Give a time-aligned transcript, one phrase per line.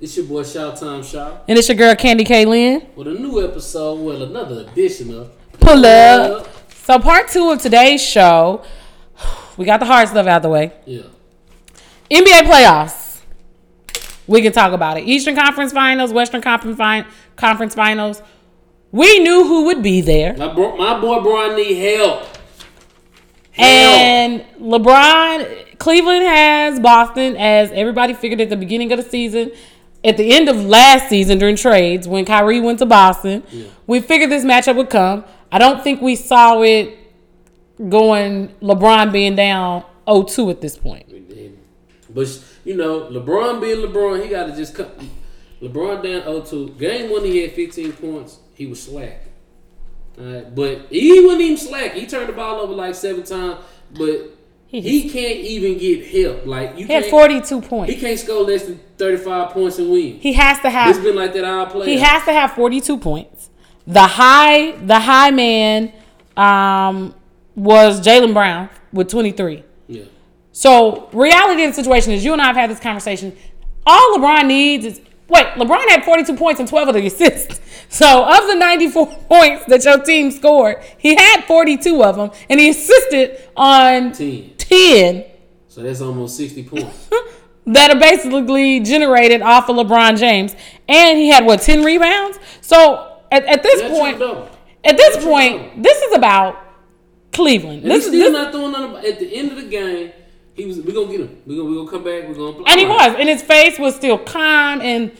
[0.00, 2.44] It's your boy Shout Time Shop And it's your girl Candy K.
[2.46, 2.86] Lynn.
[2.96, 5.30] with a new episode, well, another edition of
[5.60, 6.48] Pull up.
[6.72, 8.62] So part two of today's show,
[9.56, 10.72] we got the hard stuff out the way.
[10.86, 11.02] Yeah.
[12.10, 13.20] NBA playoffs.
[14.26, 15.04] We can talk about it.
[15.04, 17.04] Eastern Conference Finals, Western Conference, fin-
[17.36, 18.22] Conference Finals.
[18.90, 20.34] We knew who would be there.
[20.36, 22.22] My, bro, my boy Brian need help.
[23.52, 23.60] Help.
[23.60, 29.52] And LeBron, Cleveland has Boston, as everybody figured at the beginning of the season.
[30.02, 33.42] At the end of last season during trades, when Kyrie went to Boston,
[33.86, 35.24] we figured this matchup would come.
[35.52, 36.96] I don't think we saw it
[37.88, 41.06] going LeBron being down 0-2 at this point.
[42.12, 44.90] But you know, LeBron being LeBron, he got to just come.
[45.62, 46.78] LeBron down 0-2.
[46.78, 48.38] Game one, he had 15 points.
[48.54, 49.24] He was slack.
[50.18, 51.92] All right, but he wasn't even slack.
[51.92, 53.58] He turned the ball over like seven times,
[53.92, 54.36] but
[54.70, 56.46] he can't even get help.
[56.46, 57.10] Like you He had can't.
[57.10, 60.18] 42 He can't score less than 35 points and win.
[60.20, 60.90] He has to have.
[60.94, 61.86] It's been like that all playoffs.
[61.86, 63.50] he has to have 42 points.
[63.86, 65.92] The high the high man
[66.36, 67.14] um,
[67.56, 69.64] was Jaylen Brown with 23.
[69.88, 70.02] Yeah.
[70.52, 73.36] So reality of the situation is you and I have had this conversation.
[73.86, 77.60] All LeBron needs is wait, LeBron had 42 points and 12 of the assists.
[77.92, 82.60] So of the 94 points that your team scored, he had 42 of them and
[82.60, 84.52] he assisted on 10.
[84.70, 85.24] 10
[85.68, 87.10] So that's almost 60 points.
[87.66, 90.54] that are basically generated off of LeBron James.
[90.88, 92.38] And he had what, 10 rebounds?
[92.60, 94.20] So at, at this That's point,
[94.84, 96.56] at this That's point, this is about
[97.32, 97.82] Cleveland.
[97.82, 99.06] And This he's is still this, not throwing.
[99.06, 100.12] At the end of the game,
[100.54, 100.78] he was.
[100.80, 101.42] We're gonna get him.
[101.46, 102.28] We gonna we gonna come back.
[102.28, 102.64] We're gonna play.
[102.66, 104.80] And he was, and his face was still calm.
[104.80, 105.12] And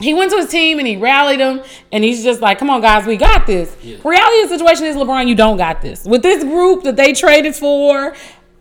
[0.00, 1.62] he went to his team and he rallied them.
[1.92, 3.98] And he's just like, "Come on, guys, we got this." Yeah.
[4.04, 7.12] Reality of the situation is, LeBron, you don't got this with this group that they
[7.12, 8.14] traded for.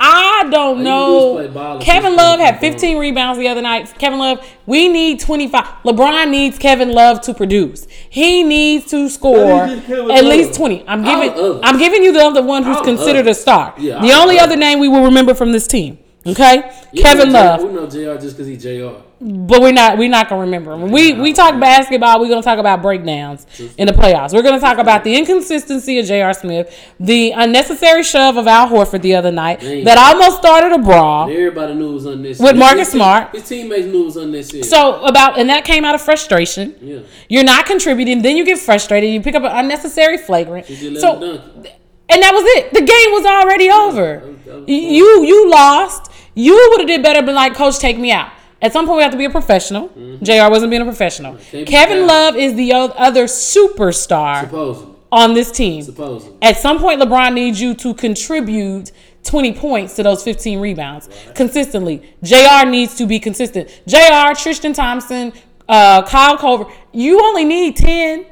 [0.03, 1.35] I don't know.
[1.35, 2.59] do is play ball and Kevin Love had LeBron.
[2.59, 3.93] 15 rebounds the other night.
[3.99, 5.63] Kevin Love, we need 25.
[5.83, 7.87] LeBron needs Kevin Love to produce.
[8.09, 10.25] He needs to score at Love?
[10.25, 10.85] least 20.
[10.87, 11.59] I'm giving.
[11.63, 13.75] I'm giving you the other one who's All considered a star.
[13.77, 15.99] Yeah, the all only other name we will remember from this team.
[16.25, 16.71] Okay?
[16.95, 17.61] Kevin Love.
[17.61, 18.17] J- We know J.R.
[18.17, 18.93] just because he J.R.
[19.23, 20.75] But we're not we're not gonna remember.
[20.77, 23.45] When we we talk basketball, we're gonna talk about breakdowns
[23.77, 24.33] in the playoffs.
[24.33, 26.33] We're gonna talk about the inconsistency of J.R.
[26.33, 29.83] Smith, the unnecessary shove of Al Horford the other night Man.
[29.85, 31.27] that almost started a brawl.
[31.29, 32.51] Everybody knew it was unnecessary.
[32.51, 33.31] With Marcus His Smart.
[33.35, 34.63] His teammates knew it was unnecessary.
[34.63, 36.75] So about and that came out of frustration.
[36.81, 36.99] yeah.
[37.29, 40.65] You're not contributing, then you get frustrated, you pick up an unnecessary flagrant.
[40.67, 41.65] He just let So him
[42.09, 42.73] and that was it.
[42.73, 44.17] The game was already over.
[44.19, 46.10] that was- that was You you lost.
[46.35, 48.31] You would have did better, but like, coach, take me out.
[48.61, 49.89] At some point, we have to be a professional.
[50.21, 50.49] J.R.
[50.49, 51.33] wasn't being a professional.
[51.33, 51.63] Mm-hmm.
[51.65, 52.05] Kevin.
[52.05, 54.95] Love is the other superstar Supposedly.
[55.11, 55.81] on this team.
[55.81, 56.37] Supposedly.
[56.41, 58.91] At some point, LeBron needs you to contribute
[59.23, 62.13] 20 points to those 15 rebounds consistently.
[62.23, 63.67] JR needs to be consistent.
[63.87, 65.33] JR, Tristan Thompson,
[65.67, 68.25] uh, Kyle Korver, you only need 10.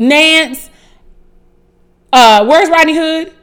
[0.00, 0.70] Nance,
[2.12, 3.34] uh, where's Rodney Hood?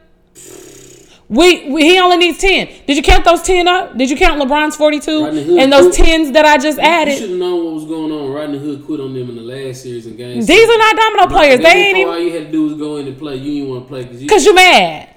[1.29, 2.67] We, we he only needs 10.
[2.87, 3.97] Did you count those 10 up?
[3.97, 6.07] Did you count LeBron's 42 and those quit.
[6.07, 7.11] 10s that I just added?
[7.15, 8.31] You should have known what was going on.
[8.31, 10.47] Rodney Hood quit on them in the last series in games.
[10.47, 11.59] These are not domino players.
[11.59, 13.35] They ain't even All you had to do was go in and play.
[13.35, 14.27] You didn't want to play because you.
[14.27, 15.15] because you're mad.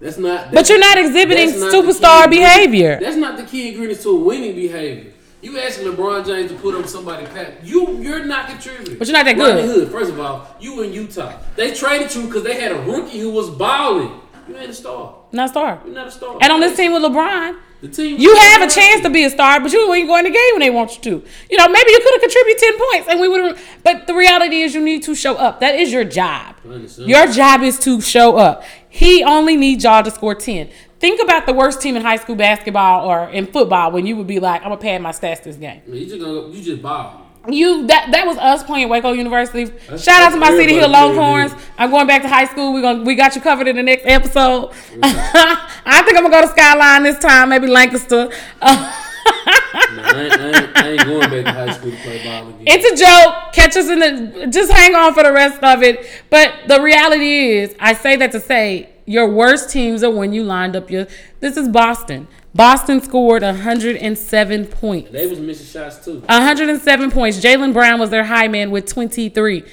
[0.00, 0.50] That's not.
[0.50, 2.98] But you're not exhibiting not superstar behavior.
[2.98, 5.12] That's not the key ingredient to a winning behavior.
[5.42, 7.62] You asking LeBron James to put up somebody pat.
[7.66, 8.96] You you're not contributing.
[8.98, 9.56] But you're not that good.
[9.56, 9.72] Rodney.
[9.72, 11.38] Hood, first of all, you in Utah.
[11.56, 14.20] They traded you because they had a rookie who was balling.
[14.48, 15.16] You ain't a star.
[15.32, 15.80] Not a star.
[15.84, 16.38] You're not a star.
[16.40, 19.30] And on this team with LeBron, the team you have a chance to be a
[19.30, 21.26] star, but you ain't going to game when they want you to.
[21.50, 23.62] You know, maybe you could have contributed 10 points and we would have.
[23.82, 25.60] But the reality is, you need to show up.
[25.60, 26.56] That is your job.
[26.98, 28.64] Your job is to show up.
[28.88, 30.68] He only needs y'all to score 10.
[30.98, 34.26] Think about the worst team in high school basketball or in football when you would
[34.26, 35.80] be like, I'm going to pad my stats this game.
[35.86, 37.29] You just gonna you just ball.
[37.48, 39.64] You that that was us playing Waco University.
[39.64, 41.52] That's- Shout out to my Cedar Hill Longhorns.
[41.78, 42.72] I'm going back to high school.
[42.74, 44.72] We gonna we got you covered in the next episode.
[45.02, 48.30] I think I'm gonna go to Skyline this time, maybe Lancaster.
[48.60, 52.48] Nah, I, ain't, I, ain't, I ain't going back to high school to play ball
[52.48, 52.62] again.
[52.66, 53.52] it's a joke.
[53.52, 54.46] Catch us in the.
[54.48, 56.06] Just hang on for the rest of it.
[56.28, 60.44] But the reality is, I say that to say your worst teams are when you
[60.44, 61.08] lined up your.
[61.40, 62.28] This is Boston.
[62.54, 65.10] Boston scored 107 points.
[65.10, 66.20] they was missing shots too.
[66.20, 67.40] 107 points.
[67.40, 69.64] Jaylen Brown was their high man with 23.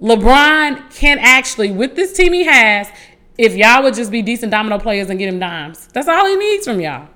[0.00, 2.88] LeBron can actually, with this team he has,
[3.36, 6.36] if y'all would just be decent domino players and get him dimes, that's all he
[6.36, 7.08] needs from y'all.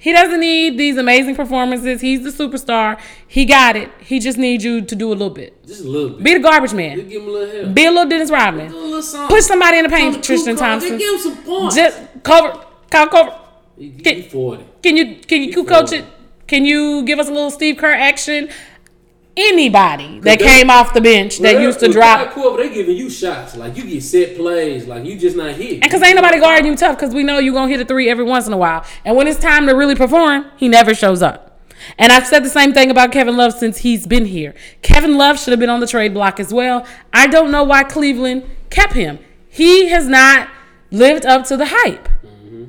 [0.00, 2.00] He doesn't need these amazing performances.
[2.00, 3.00] He's the superstar.
[3.26, 3.90] He got it.
[3.98, 5.66] He just needs you to do a little bit.
[5.66, 6.22] Just a little bit.
[6.22, 6.96] Be the garbage Just man.
[7.08, 7.74] give him a little help.
[7.74, 8.70] Be a little Dennis Rodman.
[8.70, 9.28] Do a little.
[9.28, 10.54] Put somebody in the paint, Tristan.
[10.56, 10.98] Thompson.
[10.98, 11.74] Just give him some points.
[11.74, 13.38] Just cover, cover, cover.
[13.98, 14.64] Get- 40.
[14.82, 16.04] Can you can you coach it?
[16.46, 18.48] Can you give us a little Steve Kerr action?
[19.40, 23.08] Anybody that came off the bench that used to drop Kyle Korver, they giving you
[23.08, 23.54] shots.
[23.56, 24.88] Like you get set plays.
[24.88, 25.74] Like you just not hit.
[25.74, 27.86] And because ain't nobody guarding you tough because we know you're going to hit a
[27.86, 28.84] three every once in a while.
[29.04, 31.60] And when it's time to really perform, he never shows up.
[31.98, 34.56] And I've said the same thing about Kevin Love since he's been here.
[34.82, 36.84] Kevin Love should have been on the trade block as well.
[37.12, 39.20] I don't know why Cleveland kept him.
[39.48, 40.48] He has not
[40.90, 42.08] lived up to the hype.
[42.26, 42.64] Mm-hmm.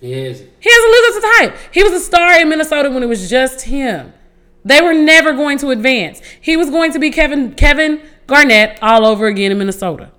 [0.00, 0.50] He hasn't.
[0.58, 1.74] He hasn't lived up to the hype.
[1.74, 4.14] He was a star in Minnesota when it was just him.
[4.64, 6.20] They were never going to advance.
[6.40, 10.10] He was going to be Kevin Kevin Garnett all over again in Minnesota.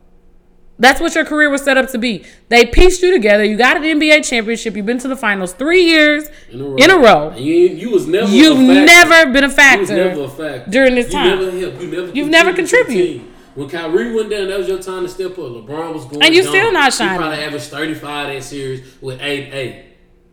[0.78, 2.26] That's what your career was set up to be.
[2.50, 3.46] They pieced you together.
[3.46, 4.76] You got an NBA championship.
[4.76, 6.76] You've been to the finals three years In a row.
[6.76, 7.34] in a row.
[7.38, 8.28] You, you was never.
[8.30, 8.86] You've a factor.
[8.86, 9.96] never been a factor.
[9.96, 11.40] never a factor during this you time.
[11.40, 11.82] Never helped.
[11.82, 12.12] You never.
[12.12, 13.22] You've never contributed to the contributed.
[13.22, 13.32] team.
[13.56, 15.38] When Kyrie went down, that was your time to step up.
[15.38, 17.20] LeBron was going, And you still not He shining.
[17.20, 19.85] probably averaged thirty five that series with eight eight,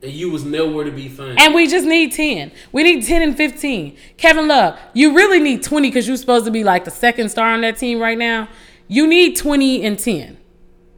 [0.03, 1.39] and you was nowhere to be found.
[1.39, 2.51] And we just need 10.
[2.73, 3.97] We need 10 and 15.
[4.17, 7.53] Kevin Love, you really need 20 because you're supposed to be like the second star
[7.53, 8.49] on that team right now.
[8.89, 10.39] You need 20 and 10.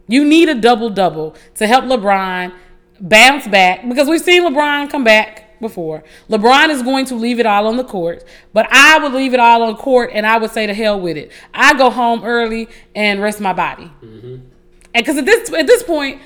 [0.09, 2.53] You need a double double to help LeBron
[3.01, 6.03] bounce back because we've seen LeBron come back before.
[6.29, 9.41] LeBron is going to leave it all on the court, but I would leave it
[9.41, 11.31] all on court and I would say to hell with it.
[11.53, 13.91] I go home early and rest my body.
[14.03, 14.35] Mm-hmm.
[14.95, 16.21] And because at this at this point,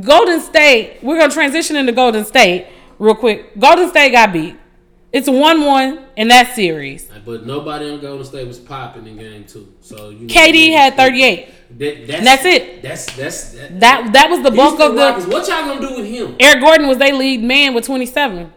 [0.00, 2.66] Golden State, we're gonna transition into Golden State
[2.98, 3.58] real quick.
[3.58, 4.56] Golden State got beat.
[5.12, 7.08] It's one one in that series.
[7.24, 9.72] But nobody on Golden State was popping in game two.
[9.80, 11.48] So you know, KD had 38.
[11.78, 12.82] That, that's, That's it.
[12.82, 13.80] That's that's that.
[13.80, 16.36] That that was the bulk of the Rockets, what y'all gonna do with him?
[16.40, 18.52] Eric Gordon was their lead man with 27.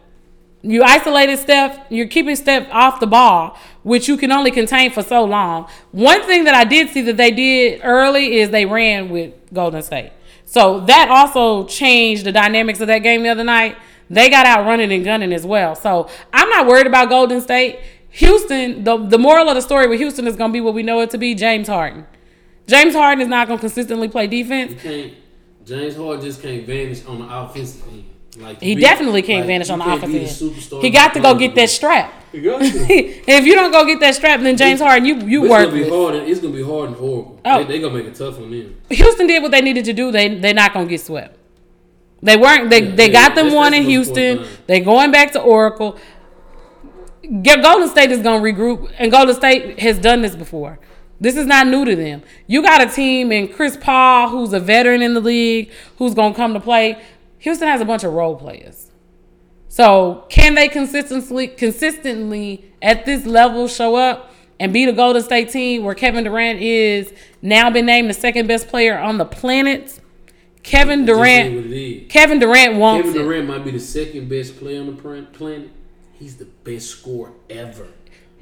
[0.64, 5.04] You isolated Steph, you're keeping Steph off the ball, which you can only contain for
[5.04, 5.70] so long.
[5.92, 9.84] One thing that I did see that they did early is they ran with Golden
[9.84, 10.12] State.
[10.50, 13.78] So that also changed the dynamics of that game the other night.
[14.10, 15.76] They got out running and gunning as well.
[15.76, 17.82] So I'm not worried about Golden State.
[18.12, 20.84] Houston, the, the moral of the story with Houston is going to be what we
[20.84, 22.08] know it to be James Harden.
[22.66, 24.82] James Harden is not going to consistently play defense.
[25.66, 28.06] James Harden just can't vanish on the offensive end.
[28.40, 30.82] Like He be- definitely can't like, vanish on the can't offensive end.
[30.84, 32.14] He got to go get that strap.
[32.32, 32.66] He got to.
[32.68, 35.82] if you don't go get that strap, then James Harden, you you It's gonna be
[35.84, 35.90] work.
[35.92, 36.16] hard.
[36.16, 37.40] and- It's gonna be hard and horrible.
[37.46, 37.64] Oh.
[37.64, 38.76] They, they gonna make it tough on them.
[38.90, 40.12] Houston did what they needed to do.
[40.12, 41.36] They they're not gonna get swept.
[42.22, 42.70] They weren't.
[42.70, 44.46] They Yeah, they yeah, got them that's- one that's in Houston.
[44.68, 45.98] They're going back to Oracle.
[47.44, 50.80] Golden State is gonna regroup, and Golden State has done this before.
[51.20, 52.22] This is not new to them.
[52.46, 56.36] You got a team in Chris Paul, who's a veteran in the league, who's gonna
[56.36, 56.98] come to play.
[57.40, 58.92] Houston has a bunch of role players.
[59.70, 65.50] So can they consistently consistently at this level show up and be the Golden State
[65.50, 70.00] team where Kevin Durant is now been named the second best player on the planet?
[70.64, 72.10] Kevin Durant it.
[72.10, 73.24] Kevin Durant wants Kevin it.
[73.24, 75.70] Durant might be the second best player on the planet.
[76.14, 77.88] He's the best scorer ever.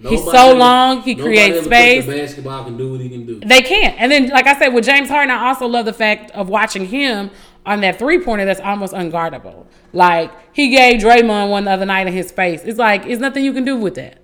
[0.01, 2.05] He's so ever- long, he creates space.
[2.05, 3.39] basketball can do what he can do.
[3.39, 3.95] They can't.
[3.99, 6.85] And then, like I said, with James Harden, I also love the fact of watching
[6.85, 7.29] him
[7.65, 9.65] on that three pointer that's almost unguardable.
[9.93, 12.61] Like he gave Draymond one the other night in his face.
[12.63, 14.19] It's like it's nothing you can do with that.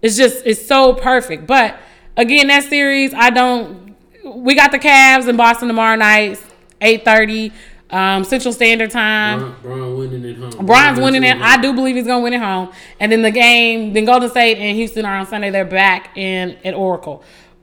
[0.00, 1.46] It's just it's so perfect.
[1.46, 1.78] But
[2.16, 3.94] again, that series, I don't.
[4.24, 6.40] We got the Cavs in Boston tomorrow night,
[6.80, 7.52] eight thirty,
[7.90, 9.56] um, Central Standard Time.
[9.62, 10.66] Bron winning at home.
[10.66, 11.36] Brian's winning it.
[11.36, 12.72] I do believe he's gonna win it home.
[13.00, 15.50] And then the game, then Golden State and Houston are on Sunday.
[15.50, 17.22] They're back in at Oracle.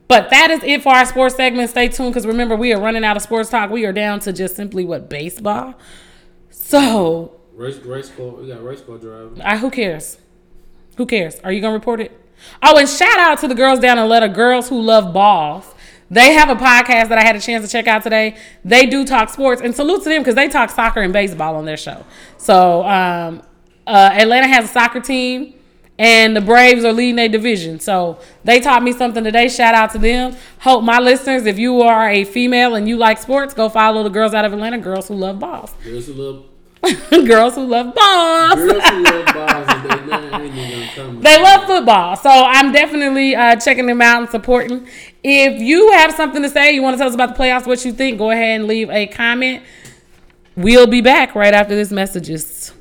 [0.09, 1.69] But that is it for our sports segment.
[1.69, 3.69] Stay tuned because remember we are running out of sports talk.
[3.69, 5.75] We are down to just simply what baseball.
[6.49, 8.27] So Race, race car.
[8.27, 9.35] We got race car driver.
[9.43, 10.17] I, who cares?
[10.97, 11.39] Who cares?
[11.41, 12.11] Are you gonna report it?
[12.63, 15.75] Oh, and shout out to the girls down in Atlanta, girls who love balls.
[16.09, 18.35] They have a podcast that I had a chance to check out today.
[18.65, 21.65] They do talk sports, and salute to them because they talk soccer and baseball on
[21.65, 22.03] their show.
[22.37, 23.43] So um,
[23.85, 25.53] uh, Atlanta has a soccer team,
[25.99, 27.79] and the Braves are leading a division.
[27.79, 29.49] So they taught me something today.
[29.49, 30.35] Shout out to them.
[30.61, 34.09] Hope my listeners, if you are a female and you like sports, go follow the
[34.09, 36.45] girls out of Atlanta, girls who love balls, Girls who love
[37.27, 38.55] girls who love balls.
[38.55, 39.67] girls who love balls.
[39.67, 41.21] They, they ain't even gonna come.
[41.21, 44.87] They love football, so I'm definitely uh, checking them out and supporting.
[45.21, 47.83] If you have something to say, you want to tell us about the playoffs, what
[47.83, 49.63] you think, go ahead and leave a comment.
[50.55, 52.71] We'll be back right after this messages.